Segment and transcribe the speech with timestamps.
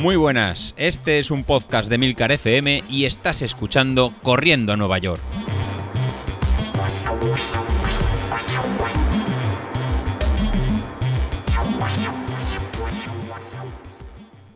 [0.00, 4.96] Muy buenas, este es un podcast de Milcar FM y estás escuchando Corriendo a Nueva
[4.96, 5.20] York.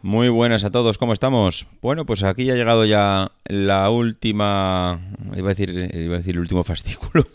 [0.00, 1.66] Muy buenas a todos, ¿cómo estamos?
[1.82, 4.98] Bueno, pues aquí ha llegado ya la última,
[5.36, 7.26] iba a decir, iba a decir el último fascículo.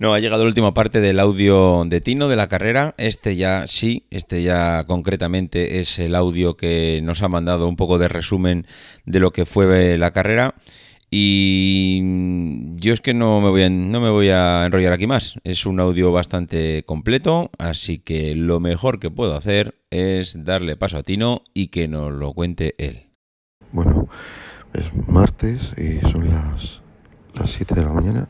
[0.00, 2.94] No, ha llegado la última parte del audio de Tino de la carrera.
[2.98, 7.98] Este ya sí, este ya concretamente es el audio que nos ha mandado un poco
[7.98, 8.64] de resumen
[9.06, 10.54] de lo que fue la carrera.
[11.10, 12.00] Y
[12.76, 15.34] yo es que no me voy a, no me voy a enrollar aquí más.
[15.42, 20.98] Es un audio bastante completo, así que lo mejor que puedo hacer es darle paso
[20.98, 23.08] a Tino y que nos lo cuente él.
[23.72, 24.08] Bueno,
[24.74, 26.82] es martes y son las,
[27.34, 28.28] las 7 de la mañana.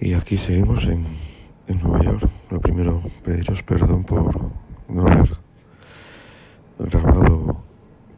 [0.00, 1.04] Y aquí seguimos en,
[1.66, 2.30] en Nueva York.
[2.50, 4.52] Lo primero, pediros perdón por
[4.88, 5.36] no haber
[6.78, 7.64] grabado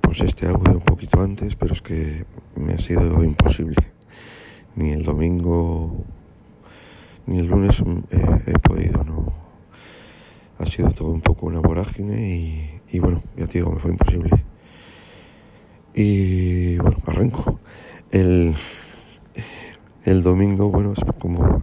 [0.03, 3.77] pues este audio un poquito antes, pero es que me ha sido imposible.
[4.77, 6.05] Ni el domingo
[7.25, 9.33] ni el lunes eh, he podido, no.
[10.59, 13.93] Ha sido todo un poco una vorágine y, y bueno, ya te digo, me fue
[13.93, 14.31] imposible.
[15.95, 17.59] Y bueno, arranco.
[18.11, 18.55] El,
[20.05, 21.61] el domingo, bueno, como,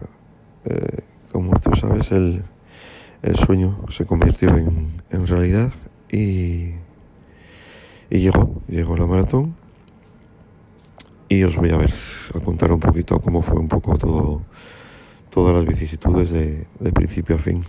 [0.64, 2.44] eh, como tú sabes, el,
[3.22, 5.72] el sueño se convirtió en, en realidad
[6.10, 6.74] y
[8.10, 9.54] y llegó, llegó la maratón.
[11.28, 11.92] Y os voy a ver,
[12.34, 14.42] a contar un poquito cómo fue un poco todo,
[15.30, 17.64] todas las vicisitudes de, de principio a fin.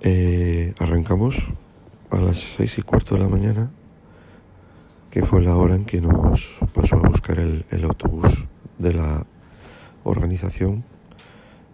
[0.00, 1.36] Eh, arrancamos
[2.10, 3.72] a las seis y cuarto de la mañana,
[5.10, 8.46] que fue la hora en que nos pasó a buscar el, el autobús
[8.78, 9.26] de la
[10.04, 10.84] organización,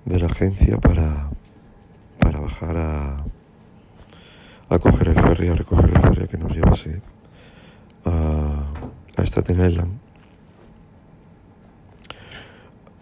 [0.05, 1.31] de la agencia, para,
[2.19, 3.25] para bajar a,
[4.69, 7.03] a coger el ferry, a recoger el ferry que nos llevase
[8.05, 8.65] a,
[9.17, 9.99] a Staten Island,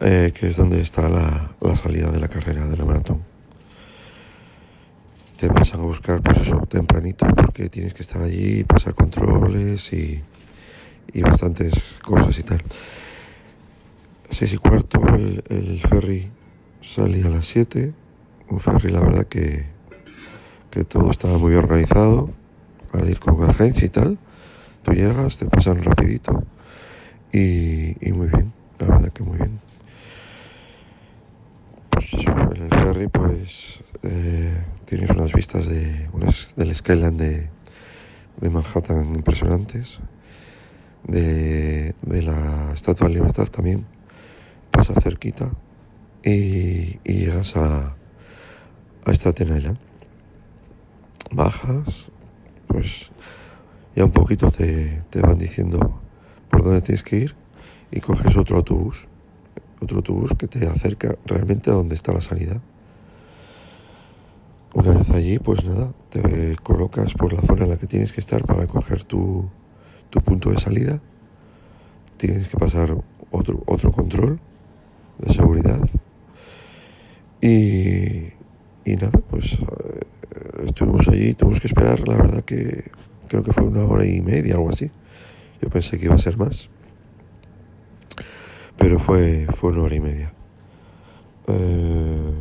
[0.01, 3.23] eh, que es donde está la, la, salida de la carrera de la maratón.
[5.37, 10.23] Te pasan a buscar, pues eso, tempranito, porque tienes que estar allí, pasar controles y,
[11.13, 12.63] y bastantes cosas y tal.
[14.31, 16.31] Seis y cuarto, el, ferry
[16.83, 17.93] salía a las siete,
[18.49, 19.79] un ferry la verdad que
[20.71, 22.31] que todo estaba muy organizado
[22.93, 24.19] al ir con agencia y tal.
[24.83, 26.45] Tú llegas, te pasan rapidito
[27.33, 29.61] y, y muy bien, la verdad que muy bien.
[31.91, 37.51] Pues el ferry pues eh, tienes unas vistas de unas del Skyline de,
[38.41, 39.99] de Manhattan impresionantes,
[41.05, 43.85] de, de la Estatua de Libertad también,
[44.71, 45.51] pasa cerquita
[46.25, 47.95] y, y llegas a,
[49.05, 49.79] a Staten Island
[51.31, 52.11] bajas,
[52.67, 53.11] pues
[53.95, 56.01] ya un poquito te, te, van diciendo
[56.51, 57.35] por dónde tienes que ir
[57.91, 59.07] y coges otro autobús,
[59.81, 62.61] otro autobús que te acerca realmente a donde está la salida.
[64.75, 68.21] Una vez allí, pues nada, te colocas por la zona en la que tienes que
[68.21, 69.49] estar para coger tu,
[70.11, 71.01] tu punto de salida.
[72.19, 72.97] Tienes que pasar
[73.31, 74.41] otro, otro control
[75.19, 75.89] de seguridad.
[77.41, 78.33] Y,
[78.85, 79.59] y nada, pues
[80.67, 82.91] estuvimos allí, tuvimos que esperar, la verdad que
[83.29, 84.91] creo que fue una hora y media, algo así.
[85.61, 86.69] Yo pensé que iba a ser más.
[88.77, 90.33] Pero fue, fue una hora y media.
[91.49, 92.33] Eh,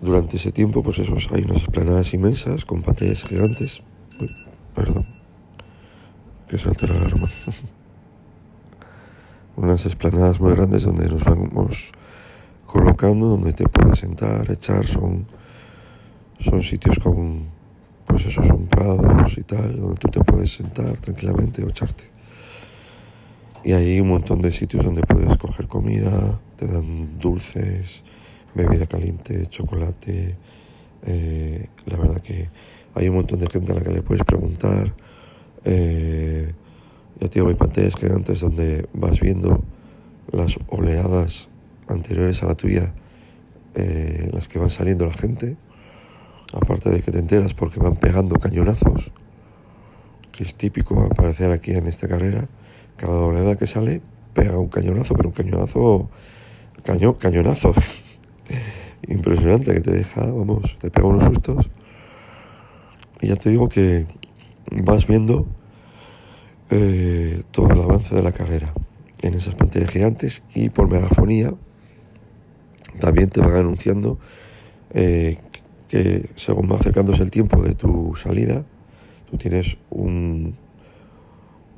[0.00, 3.82] durante ese tiempo, pues eso, hay unas esplanadas inmensas con pantallas gigantes.
[4.20, 4.34] Uy,
[4.74, 5.06] perdón.
[6.48, 7.30] Que salte la alarma.
[9.62, 11.92] unas esplanadas muy grandes donde nos vamos
[12.66, 15.26] colocando, donde te puedes sentar, echar, son
[16.42, 17.44] son sitios con,
[18.06, 22.04] pues eso, son prados y tal, donde tú te puedes sentar tranquilamente o echarte.
[23.64, 28.02] Y hay un montón de sitios donde puedes coger comida, te dan dulces,
[28.54, 30.36] bebida caliente, chocolate.
[31.04, 32.48] Eh, la verdad que
[32.94, 34.92] hay un montón de gente a la que le puedes preguntar.
[35.64, 36.52] Eh,
[37.22, 39.62] ya te digo, hay pantallas gigantes donde vas viendo
[40.32, 41.48] las oleadas
[41.86, 42.94] anteriores a la tuya,
[43.76, 45.56] eh, las que van saliendo la gente
[46.52, 49.12] aparte de que te enteras porque van pegando cañonazos,
[50.32, 52.48] que es típico al parecer aquí en esta carrera,
[52.96, 54.02] cada oleada que sale
[54.34, 56.10] pega un cañonazo, pero un cañonazo,
[56.82, 57.72] caño, cañonazo,
[59.08, 61.70] impresionante que te deja, vamos, te pega unos sustos.
[63.20, 64.06] Y ya te digo que
[64.72, 65.46] vas viendo
[66.72, 68.72] eh, todo el avance de la carrera
[69.20, 71.54] en esas pantallas gigantes y por megafonía
[72.98, 74.18] también te van anunciando
[74.92, 75.38] eh,
[75.88, 78.64] que según va acercándose el tiempo de tu salida,
[79.32, 80.54] Tú tienes un,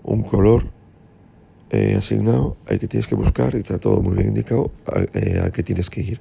[0.02, 0.66] un color
[1.70, 5.52] eh, asignado al que tienes que buscar y está todo muy bien indicado al, eh,
[5.52, 6.20] que tienes que ir,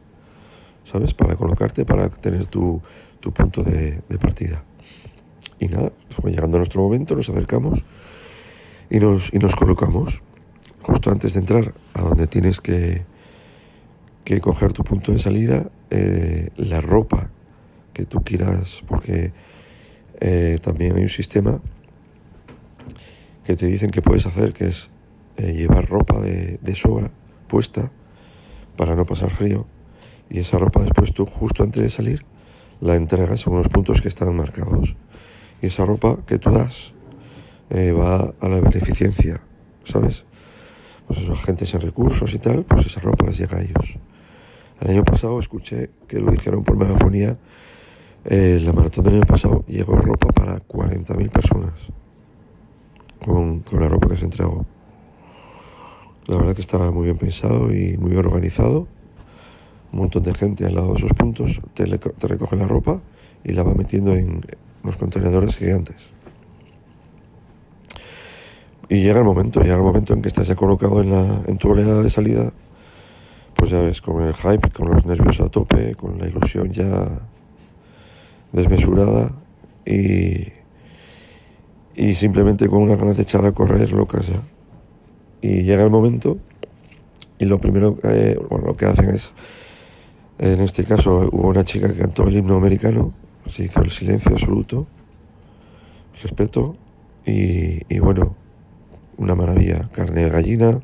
[0.85, 1.15] ¿sabes?
[1.15, 2.79] Para colocarte, para tener tu,
[3.19, 4.63] tu punto de, partida.
[5.57, 7.83] Y nada, fue llegando a nuestro momento, nos acercamos
[8.93, 10.21] y nos, y nos colocamos
[10.83, 13.03] justo antes de entrar a donde tienes que,
[14.23, 17.31] que coger tu punto de salida, eh, la ropa
[17.91, 19.33] que tú quieras, porque
[20.21, 21.59] eh, también hay un sistema
[23.43, 24.89] que te dicen que puedes hacer, que es
[25.37, 27.09] eh, llevar ropa de, sobra
[27.47, 27.91] puesta
[28.77, 29.65] para no pasar frío.
[30.29, 32.25] Y esa ropa después tú, justo antes de salir,
[32.79, 34.95] la entregas en unos puntos que están marcados.
[35.63, 36.93] Y esa ropa que tú das
[37.73, 39.41] eh, va a la beneficencia,
[39.83, 40.25] ¿sabes?
[41.07, 43.97] Pues esos agentes en recursos y tal, pues esa ropa les llega a ellos.
[44.79, 47.37] El año pasado escuché que lo dijeron por megafonía,
[48.25, 51.73] eh, la maratón del año pasado llegó ropa para 40.000 personas
[53.25, 54.65] con, con la ropa que se entregó.
[56.27, 58.87] La verdad que estaba muy bien pensado y muy bien organizado.
[59.91, 63.01] Un montón de gente al lado de esos puntos te, te recoge la ropa
[63.43, 64.41] y la va metiendo en
[64.83, 66.12] los contenedores gigantes.
[68.93, 71.57] Y llega el momento, llega el momento en que estás ya colocado en, la, en
[71.57, 72.53] tu oleada de salida,
[73.55, 77.27] pues ya ves, con el hype, con los nervios a tope, con la ilusión ya
[78.51, 79.31] desmesurada
[79.83, 80.45] y,
[81.95, 84.43] y simplemente con una ganas de echar a correr locas ya.
[85.41, 86.37] Y llega el momento
[87.39, 89.33] y lo primero que, bueno, lo que hacen es,
[90.37, 93.11] en este caso hubo una chica que cantó el himno americano,
[93.47, 94.85] se hizo el silencio absoluto,
[96.21, 96.75] respeto
[97.25, 98.42] y, y bueno,
[99.17, 100.79] una maravilla, carne de gallina,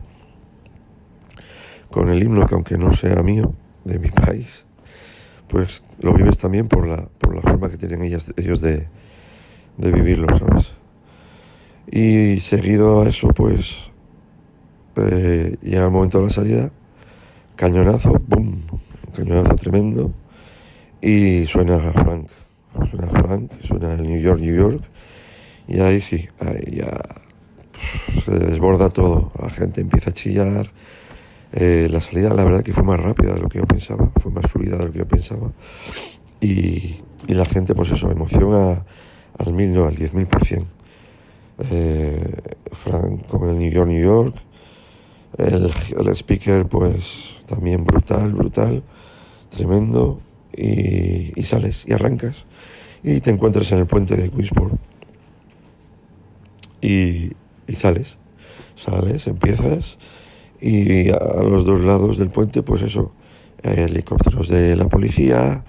[1.89, 3.53] con el himno que aunque no sea mío,
[3.83, 4.65] de mi país,
[5.47, 8.87] pues lo vives también por la, por la forma que tienen ellas, ellos de,
[9.77, 10.73] de vivirlo, ¿sabes?
[11.91, 13.77] Y seguido a eso, pues
[14.95, 16.71] eh, llega el momento de la salida,
[17.55, 18.61] cañonazo, ¡boom!
[19.15, 20.13] Cañonazo tremendo,
[21.01, 22.27] y suena Frank,
[22.91, 24.83] suena Frank, suena el New York, New York,
[25.67, 26.91] y ahí sí, ahí ya
[28.25, 30.71] se desborda todo, la gente empieza a chillar,
[31.51, 34.31] eh, la salida la verdad que fue más rápida de lo que yo pensaba, fue
[34.31, 35.51] más fluida de lo que yo pensaba,
[36.41, 36.97] y,
[37.27, 38.83] la gente pues eso, emoción
[39.37, 40.65] al mil, no, al diez mil por cien.
[41.69, 42.41] Eh,
[42.71, 44.35] Frank con el New York, New York,
[45.37, 48.81] el, el speaker pues también brutal, brutal,
[49.49, 50.21] tremendo,
[50.55, 52.45] y, y sales y arrancas
[53.03, 54.73] y te encuentras en el puente de Queensport
[56.81, 57.31] y,
[57.69, 58.17] y sales,
[58.75, 59.97] sales, empiezas
[60.59, 63.13] y a los dos lados del puente pues eso,
[63.63, 65.63] eh, helicópteros de la policía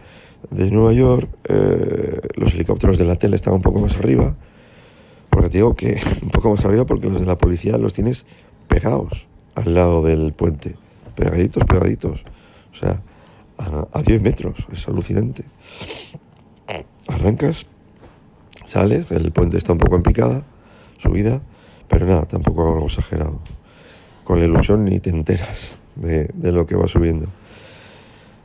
[0.51, 4.35] de Nueva York, eh, los helicópteros de la tele están un poco más arriba,
[5.29, 8.25] porque te digo que un poco más arriba porque los de la policía los tienes
[8.67, 10.77] pegados al lado del puente,
[11.15, 12.25] pegaditos, pegaditos,
[12.73, 13.03] o sea,
[13.59, 15.45] a, a 10 metros, es alucinante.
[17.09, 17.67] Arrancas,
[18.65, 20.45] sales, el puente está un poco en picada,
[20.99, 21.43] subida,
[21.91, 23.41] pero nada, tampoco algo exagerado.
[24.25, 27.27] Con la ilusión ni te enteras de, de lo que va subiendo.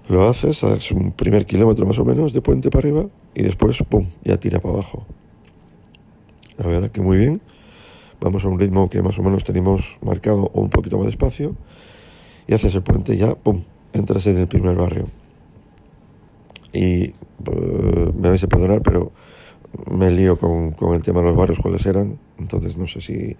[0.09, 3.06] Lo haces, haces un primer kilómetro más o menos de puente para arriba
[3.36, 5.06] y después, ¡pum!, ya tira para abajo.
[6.57, 7.42] La verdad que muy bien.
[8.19, 11.56] Vamos a un ritmo que más o menos tenemos marcado o un poquito más despacio.
[12.47, 15.07] Y haces el puente y ya, ¡pum!, entras en el primer barrio.
[16.73, 17.14] Y eh,
[18.16, 19.11] me vais a perdonar, pero
[19.92, 22.20] me lío con, con el tema de los barrios, cuáles eran.
[22.38, 23.36] Entonces no sé si,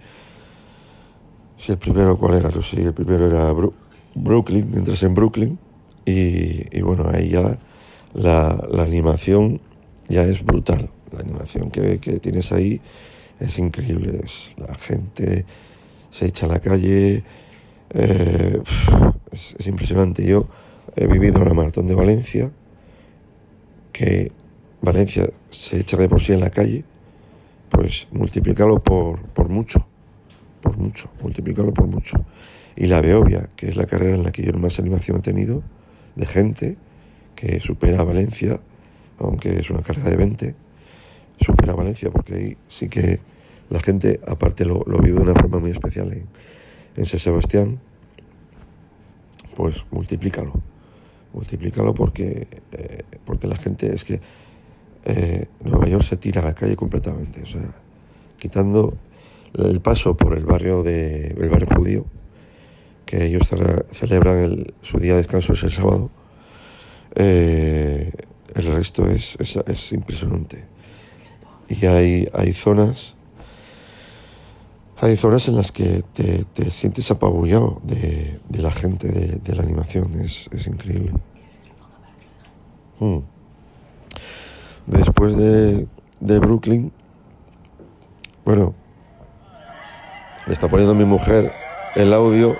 [1.58, 2.50] si el primero cuál era.
[2.50, 3.52] No sé si el primero era
[4.14, 5.58] Brooklyn, entras en Brooklyn.
[6.04, 7.58] Y, y bueno, ahí ya
[8.14, 9.60] la, la animación
[10.08, 10.90] ya es brutal.
[11.12, 12.80] La animación que, que tienes ahí
[13.40, 14.20] es increíble.
[14.24, 15.44] Es, la gente
[16.10, 17.24] se echa a la calle.
[17.90, 18.62] eh,
[19.32, 20.24] es, es impresionante.
[20.26, 20.46] Yo
[20.94, 22.50] he vivido la maratón de Valencia,
[23.92, 24.32] que
[24.82, 26.84] Valencia se echa de por sí en la calle,
[27.70, 29.86] pues multiplícalo por, por mucho,
[30.62, 32.24] por mucho, multiplícalo por mucho.
[32.76, 35.62] Y la Beovia, que es la carrera en la que yo más animación he tenido,
[36.14, 36.76] de gente
[37.34, 38.60] que supera a Valencia,
[39.18, 40.54] aunque es una carrera de 20,
[41.40, 43.20] supera a Valencia, porque ahí sí que
[43.70, 46.26] la gente, aparte, lo, lo vive de una forma muy especial en,
[46.96, 47.80] en San Sebastián,
[49.56, 50.52] pues multiplícalo,
[51.32, 54.20] multiplícalo porque, eh, porque la gente es que
[55.06, 57.74] eh, Nueva York se tira a la calle completamente, o sea,
[58.38, 58.96] quitando
[59.54, 62.04] el paso por el barrio de el barrio judío,
[63.06, 66.10] que ellos cele- celebran el- su día de descanso es el sábado,
[67.14, 68.12] eh,
[68.54, 70.64] el resto es, es, es impresionante.
[71.68, 73.16] y hay, hay zonas
[74.98, 80.14] hay zonas en las que te, te sientes apabullado de, la gente de, la animación,
[80.20, 81.12] es, increíble.
[82.98, 83.18] Mm.
[84.86, 85.88] Después de,
[86.20, 86.92] de Brooklyn,
[88.44, 88.72] bueno,
[90.46, 91.52] me está poniendo mi mujer
[91.96, 92.56] el audio.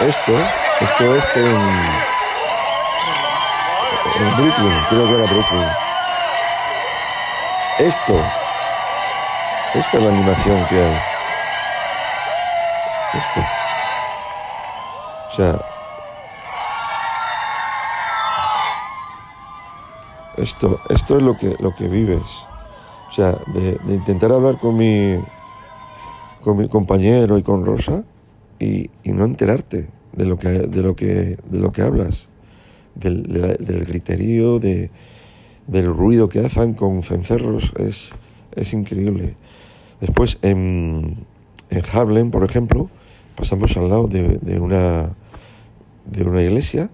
[0.00, 0.32] Esto,
[0.80, 1.56] esto es en,
[4.20, 5.68] en Brooklyn, creo que era Brooklyn.
[7.78, 8.20] Esto,
[9.74, 10.96] esta es la animación que hay.
[13.14, 13.40] Esto.
[15.28, 15.73] O sea,
[20.44, 22.22] esto, esto es lo que, lo que vives.
[23.08, 25.16] O sea, de, intentar hablar con mi,
[26.42, 28.04] con mi compañero y con Rosa
[28.58, 32.28] y, y no enterarte de lo que, de lo que, de lo que hablas,
[32.94, 34.90] del, de del griterío, de,
[35.66, 38.10] del ruido que hacen con cencerros, es,
[38.54, 39.36] es increíble.
[40.00, 41.24] Después, en,
[41.70, 42.90] en Harlem, por ejemplo,
[43.36, 45.14] pasamos al lado de, de una,
[46.04, 46.90] de una iglesia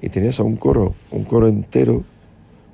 [0.00, 2.04] y tenías a un coro, un coro entero,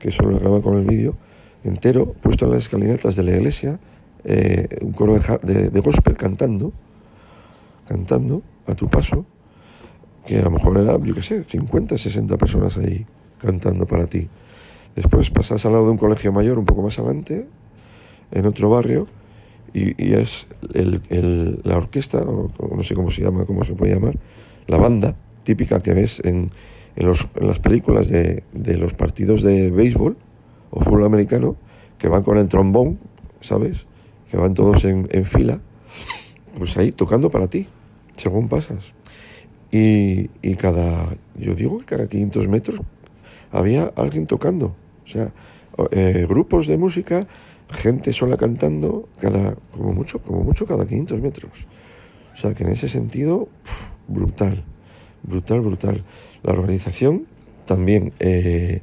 [0.01, 1.15] que eso lo graba con el vídeo,
[1.63, 3.79] entero, puesto en las escalinatas de la iglesia,
[4.25, 5.21] eh, un coro de,
[5.55, 6.73] de- de gospel cantando,
[7.87, 9.25] cantando a tu paso,
[10.27, 13.07] que a lo mejor era, yo qué sé, 50, 60 personas ahí
[13.39, 14.29] cantando para ti.
[14.95, 17.47] Después pasas al lado de un colegio mayor, un poco más adelante,
[18.33, 19.07] en otro barrio,
[19.73, 23.65] y, y es el- el- la orquesta, o, o no sé cómo se llama, cómo
[23.65, 24.17] se puede llamar,
[24.67, 25.15] la banda
[25.45, 26.51] típica que ves en,
[27.01, 30.17] en, los- las películas de, de los partidos de béisbol
[30.71, 31.57] o fútbol americano,
[31.99, 32.99] que van con el trombón,
[33.41, 33.87] ¿sabes?
[34.31, 35.61] Que van todos en, en fila,
[36.59, 37.69] pues ahí tocando para ti,
[38.17, 38.93] según pasas.
[39.73, 42.81] Y, y cada, yo digo que cada 500 metros
[43.53, 44.75] había alguien tocando.
[45.05, 45.33] O sea,
[45.93, 47.27] eh, grupos de música,
[47.71, 51.53] gente sola cantando, cada, como mucho, como mucho cada 500 metros.
[52.35, 53.49] O sea, que en ese sentido,
[54.09, 54.65] brutal,
[55.23, 56.05] brutal, brutal.
[56.43, 57.27] La organización
[57.67, 58.83] también, eh,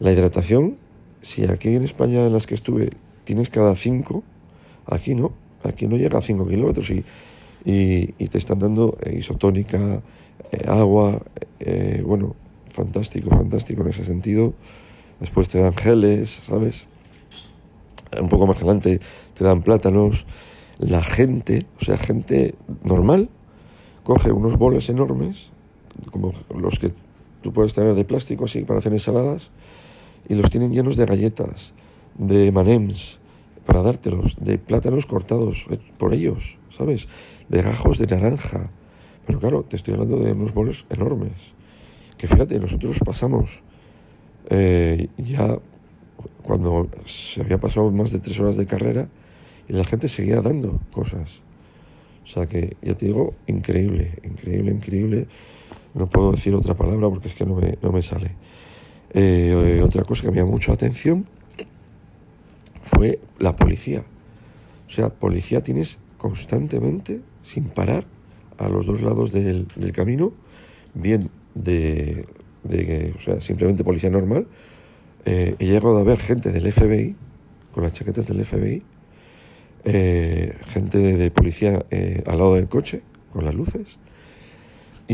[0.00, 0.76] la hidratación,
[1.22, 2.90] si aquí en España en las que estuve
[3.24, 4.22] tienes cada 5,
[4.86, 7.04] aquí no, aquí no llega a 5 kilómetros y,
[7.64, 10.02] y, y te están dando eh, isotónica,
[10.50, 11.22] eh, agua,
[11.60, 12.34] eh, bueno,
[12.72, 14.54] fantástico, fantástico en ese sentido.
[15.20, 16.86] Después te dan geles, ¿sabes?
[18.20, 19.00] Un poco más adelante
[19.34, 20.26] te dan plátanos.
[20.78, 23.28] La gente, o sea, gente normal,
[24.02, 25.51] coge unos boles enormes,
[26.10, 26.92] como los que
[27.42, 29.50] tú puedes tener de plástico así para hacer ensaladas,
[30.28, 31.72] y los tienen llenos de galletas,
[32.16, 33.18] de manems,
[33.66, 37.08] para dártelos, de plátanos cortados eh, por ellos, ¿sabes?
[37.48, 38.70] De gajos de naranja.
[39.26, 41.32] Pero claro, te estoy hablando de unos boles enormes.
[42.18, 43.62] Que fíjate, nosotros pasamos
[44.50, 45.58] eh, ya
[46.42, 49.08] cuando se había pasado más de tres horas de carrera
[49.68, 51.40] y la gente seguía dando cosas.
[52.24, 55.26] O sea que, ya te digo, increíble, increíble, increíble.
[55.94, 58.36] No puedo decir otra palabra porque es que no me, no me sale.
[59.14, 61.26] Eh, eh, otra cosa que me llamó mucho atención
[62.84, 64.04] fue la policía.
[64.88, 68.06] O sea, policía tienes constantemente, sin parar,
[68.58, 70.32] a los dos lados del, del camino,
[70.94, 72.26] bien de,
[72.62, 74.46] de, o sea, simplemente policía normal.
[75.24, 77.16] Eh, he llegado a ver gente del FBI,
[77.72, 78.82] con las chaquetas del FBI,
[79.84, 81.84] eh, gente de, policía
[82.26, 83.98] al lado del coche, con las luces.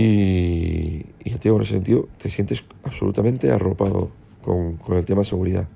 [0.01, 4.13] Y, te digo, en ese sentido, te sientes absolutamente arropado
[4.43, 5.69] con, con el tema de seguridad.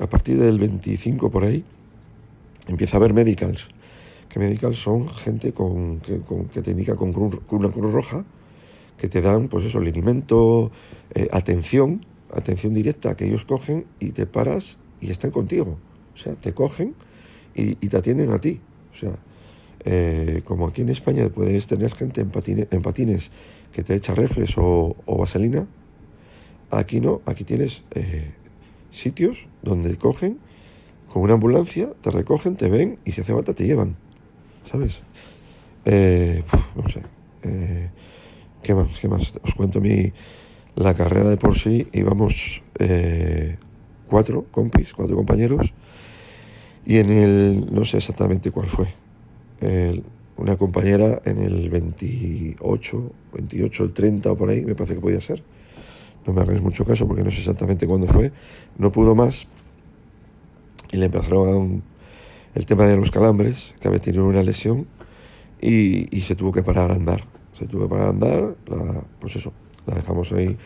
[0.00, 1.64] A partir del 25 por ahí,
[2.66, 3.68] empieza a haber medicals.
[4.28, 7.10] Que medicals son gente con, que, te indica con
[7.50, 8.24] una cruz roja,
[8.96, 10.72] que te dan, pues eso, alimento,
[11.14, 15.78] eh, atención, atención directa, que ellos cogen y te paras y están contigo.
[16.16, 16.96] O sea, te cogen
[17.54, 18.60] y, y te atienden a ti.
[18.92, 19.12] O sea,
[19.84, 23.30] eh, como aquí en España puedes tener gente en, patine- en patines
[23.72, 25.66] que te echa refres o, vaselina,
[26.70, 28.32] aquí no, aquí tienes eh,
[28.90, 30.38] sitios donde cogen
[31.12, 33.96] con una ambulancia, te recogen, te ven y si hace falta te llevan,
[34.70, 35.00] ¿sabes?
[35.84, 36.42] Eh,
[36.76, 37.02] no sé.
[37.44, 37.88] eh,
[38.62, 38.88] ¿Qué más?
[39.00, 39.32] ¿Qué más?
[39.42, 40.12] Os cuento mi
[40.74, 41.86] la carrera de por sí.
[41.92, 43.56] Íbamos eh,
[44.08, 45.72] cuatro compis, cuatro compañeros.
[46.84, 48.88] Y en el, no sé exactamente cuál fue.
[49.60, 50.02] El-
[50.36, 55.20] una compañera en el 28, 28, el 30 o por ahí, me parece que podía
[55.20, 55.42] ser.
[56.26, 58.30] No me hagáis mucho caso porque no sé exactamente cuándo fue.
[58.78, 59.46] No pudo más.
[60.92, 61.82] Y le empezaron
[62.54, 64.86] el tema de los calambres, que había tenido una lesión.
[65.60, 67.24] Y, y se tuvo que parar a andar.
[67.52, 68.56] Se tuvo que parar a andar.
[68.68, 69.52] La, pues eso,
[69.86, 70.56] la dejamos ahí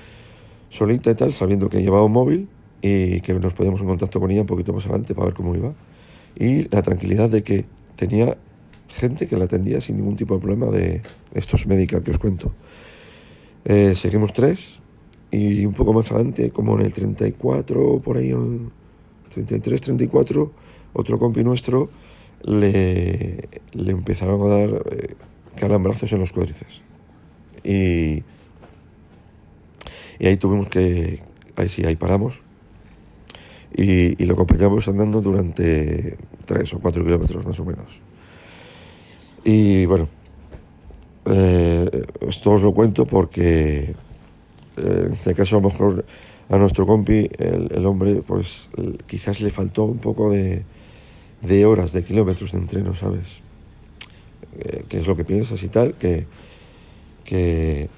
[0.68, 2.48] solita y tal, sabiendo que llevaba un móvil
[2.82, 5.54] y que nos podíamos en contacto con ella un poquito más adelante para ver cómo
[5.54, 5.72] iba.
[6.36, 7.64] Y la tranquilidad de que
[7.96, 8.36] tenía
[8.92, 11.02] gente que la atendía sin ningún tipo de problema de
[11.34, 12.52] estos médicos que os cuento.
[13.64, 14.80] Eh, seguimos tres
[15.30, 18.70] y un poco más adelante, como en el 34, por ahí, en
[19.32, 20.52] 33, 34,
[20.92, 21.88] otro compi nuestro
[22.44, 25.14] le, empezaron a dar eh,
[25.56, 26.82] calambrazos en los cuádriceps.
[27.64, 28.22] Y,
[30.20, 31.22] ahí tuvimos que,
[31.56, 32.40] ahí sí, ahí paramos.
[33.74, 38.11] Y, y lo acompañamos andando durante 3 o 4 kilómetros más o menos.
[39.44, 40.08] Y bueno,
[41.26, 41.88] eh,
[42.28, 43.94] esto os lo cuento porque
[44.76, 46.04] eh, en este caso a lo mejor
[46.48, 48.68] a nuestro compi, el, hombre, pues
[49.06, 50.64] quizás le faltó un poco de,
[51.40, 53.42] de horas, de kilómetros de entreno, ¿sabes?
[54.58, 55.94] Eh, ¿Qué es lo que piensas y tal?
[55.94, 56.26] Que,
[57.24, 57.88] que,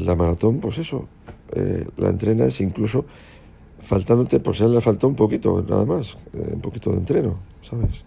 [0.00, 1.08] la maratón, pues eso,
[1.52, 3.06] eh, la entrenas incluso
[3.82, 8.04] faltándote, pues él le faltó un poquito, nada más, eh, un poquito de entreno, ¿sabes?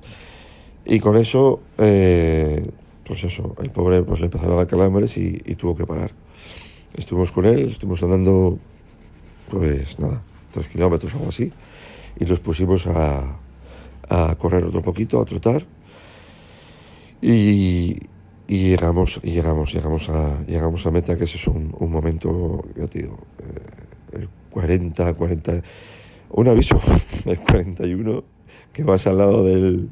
[0.90, 2.66] Y con eso, eh,
[3.06, 6.12] pues eso, el pobre pues le empezaron a dar calambres y, tuvo que parar.
[6.96, 8.58] Estuvimos con él, estuvimos andando,
[9.50, 11.52] pues nada, tres kilómetros o algo así,
[12.18, 13.38] y los pusimos a,
[14.08, 15.66] a correr otro poquito, a trotar,
[17.22, 17.98] y,
[18.48, 22.88] llegamos, y llegamos, llegamos a, llegamos a meta, que ese es un, un momento, ya
[22.88, 25.62] te digo, eh, el 40, 40,
[26.30, 26.80] un aviso,
[27.26, 28.24] el 41,
[28.72, 29.90] que vas al lado del,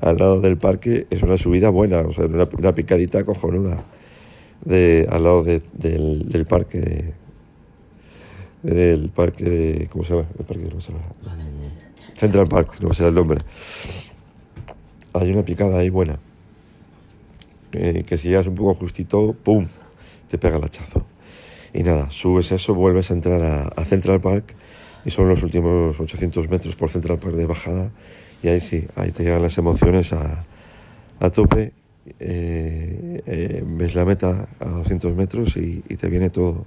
[0.00, 3.82] al lado del parque, es una subida buena, una, picadita cojonuda,
[4.64, 7.14] de, al lado de- del, parque,
[8.62, 10.28] del parque de, ¿cómo se llama?
[10.38, 11.04] El parque Barcelona.
[12.16, 13.40] Central Park, no sé el nombre.
[15.14, 16.18] Hay una picada ahí buena.
[17.72, 19.66] Eh, que si llegas un poco justito, ¡pum!
[20.30, 21.04] Te pega el hachazo.
[21.72, 24.54] Y nada, subes eso, vuelves a entrar a, a Central Park
[25.04, 27.90] y son los últimos 800 metros por Central Park de bajada.
[28.42, 30.42] Y ahí sí, ahí te llegan las emociones a,
[31.20, 31.72] a tope.
[32.18, 36.64] eh, eh, ves la meta a 200 metros y, y te viene todo.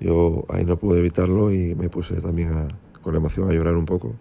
[0.00, 2.68] Yo ahí no pude evitarlo y me puse también a-
[3.02, 4.14] con la emoción a llorar un poco.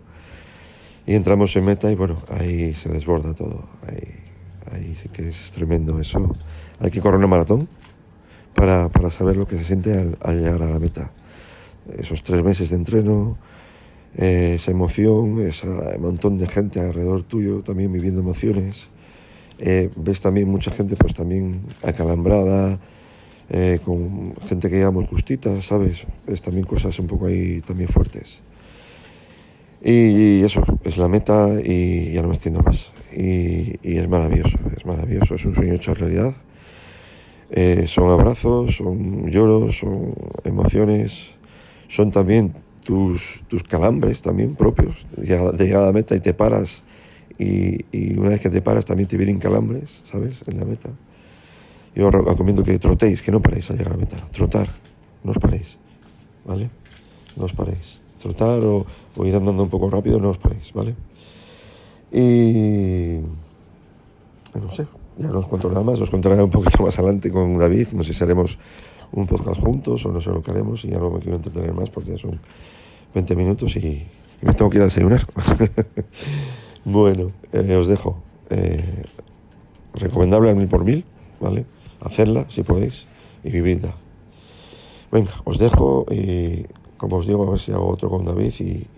[1.06, 3.66] Y entramos en meta y bueno, ahí se desborda todo.
[3.88, 4.16] Ahí,
[4.72, 6.36] ahí sí que es tremendo eso.
[6.80, 7.68] Hay que correr una maratón
[8.56, 11.12] para, para saber lo que se siente al, al llegar a la meta.
[11.98, 13.38] Esos tres meses de entreno,
[14.16, 15.68] eh, esa emoción, ese
[16.00, 18.88] montón de gente alrededor tuyo también viviendo emociones.
[19.60, 22.80] Eh, ves también mucha gente pues también acalambrada,
[23.50, 26.06] eh, con gente que llegamos justita, ¿sabes?
[26.28, 28.42] Es también cosas un poco ahí también fuertes.
[29.84, 32.92] Y eso, es la meta y ya no me extiendo más.
[33.16, 36.34] Y, es maravilloso, es maravilloso, es un sueño hecho realidad.
[37.88, 41.30] Son abrazos, son lloros, son emociones,
[41.88, 42.54] son también
[42.88, 46.84] tus, tus calambres también propios de llegada- de llegada a la meta y te paras
[47.38, 50.38] y, y una vez que te paras también te vienen calambres, ¿sabes?
[50.48, 50.90] En la meta.
[51.94, 54.18] Yo recomiendo que trotéis, que no paréis al llegar a la meta.
[54.32, 54.70] Trotar,
[55.24, 55.78] no os paréis,
[56.46, 56.70] ¿vale?
[57.36, 58.00] No os paréis.
[58.22, 58.86] Trotar o,
[59.26, 60.96] ir andando un poco rápido, no os paréis, ¿vale?
[62.12, 63.20] Y...
[64.56, 67.58] No sé, ya no os cuento nada más, os contaré un poquito más adelante con
[67.58, 68.58] David, no sé si haremos
[69.12, 71.74] un podcast juntos o no sé lo que haremos y ya no me quiero entretener
[71.74, 72.40] más porque ya son
[73.14, 74.08] 20 minutos y,
[74.42, 75.26] me tengo que ir a desayunar.
[76.86, 78.22] bueno, eh, os dejo.
[78.52, 79.04] Eh,
[79.94, 81.04] recomendable al mil por mil,
[81.40, 81.66] ¿vale?
[82.02, 83.06] Hacerla si podéis
[83.44, 83.96] y vividla.
[85.12, 86.66] Venga, os dejo y
[86.98, 88.54] como os digo, a ver si hago otro con David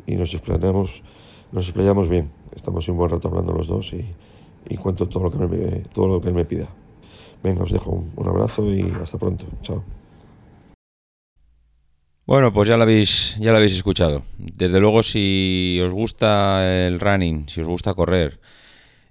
[0.08, 1.04] y, nos explayamos,
[1.52, 2.32] nos bien.
[2.56, 4.06] Estamos un buen rato hablando los dos y,
[4.67, 6.69] y cuento todo lo que me, todo lo que él me pida.
[7.43, 9.45] Venga, os dejo un, un abrazo y hasta pronto.
[9.62, 9.98] Chao.
[12.29, 14.21] Bueno, pues ya lo habéis, ya lo habéis escuchado.
[14.37, 18.39] Desde luego, si os gusta el running, si os gusta correr,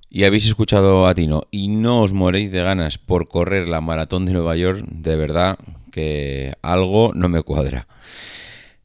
[0.09, 4.25] y habéis escuchado a Tino y no os moréis de ganas por correr la maratón
[4.25, 5.59] de Nueva York, de verdad
[5.91, 7.89] que algo no me cuadra.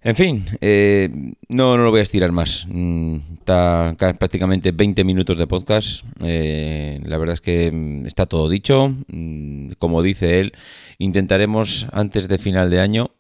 [0.02, 1.10] En fin, eh,
[1.50, 2.66] no, no lo voy a estirar más.
[2.68, 6.04] Mm, Está ca- prácticamente 20 minutos de podcast.
[6.24, 8.96] Eh, la verdad es que mm, está todo dicho.
[9.10, 10.54] Mm, Como dice él,
[10.98, 13.12] intentaremos antes de final de año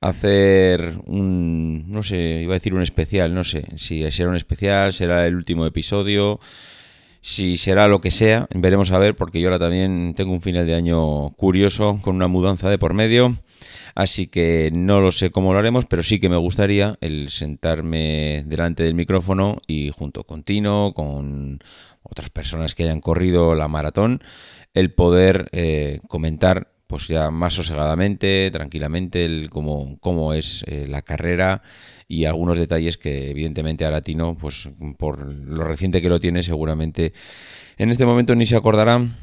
[0.00, 4.92] hacer un, no sé, iba a decir un especial, no sé si será un especial,
[4.92, 6.40] será el último episodio,
[7.20, 10.66] si será lo que sea, veremos a ver, porque yo ahora también tengo un final
[10.66, 13.36] de año curioso con una mudanza de por medio.
[13.94, 18.44] Así que no lo sé cómo lo haremos, pero sí que me gustaría el sentarme
[18.46, 21.58] delante del micrófono y junto con Tino, con
[22.04, 24.22] otras personas que hayan corrido la maratón,
[24.72, 31.02] el poder eh, comentar pues ya más sosegadamente, tranquilamente, el, cómo, cómo es eh, la
[31.02, 31.62] carrera
[32.08, 37.12] y algunos detalles que evidentemente a Latino, pues por lo reciente que lo tiene, seguramente
[37.76, 39.16] en este momento ni se acordarán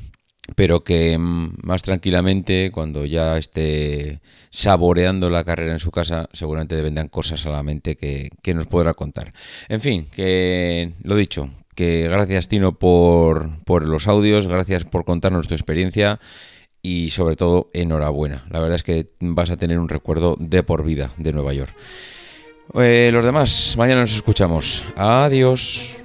[0.56, 6.80] pero que mm, más tranquilamente, cuando ya esté saboreando la carrera en su casa, seguramente
[6.82, 9.34] vendrán cosas a la mente que, que, nos podrá contar.
[9.70, 15.48] En fin, que lo dicho, que gracias Tino por, por los audios, gracias por contarnos
[15.48, 16.20] tu experiencia
[16.86, 18.46] y sobre todo enhorabuena.
[18.52, 21.74] La verdad es que vas a tener un recuerdo de por vida de Nueva York.
[22.76, 24.84] Eh, los demás, mañana nos escuchamos.
[24.96, 26.05] Adiós.